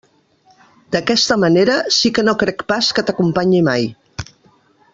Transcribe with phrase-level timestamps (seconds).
[0.95, 3.87] D'aquesta manera, sí que no crec pas que t'acompanyi mai.